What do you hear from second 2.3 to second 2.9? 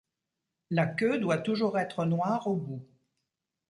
au bout.